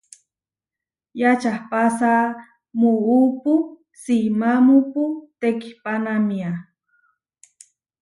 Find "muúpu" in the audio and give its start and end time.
2.79-3.53